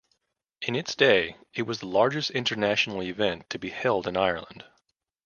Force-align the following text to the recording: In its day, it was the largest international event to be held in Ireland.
In 0.63 0.75
its 0.75 0.95
day, 0.95 1.37
it 1.53 1.61
was 1.67 1.79
the 1.79 1.85
largest 1.85 2.31
international 2.31 3.03
event 3.03 3.47
to 3.51 3.59
be 3.59 3.69
held 3.69 4.07
in 4.07 4.17
Ireland. 4.17 4.65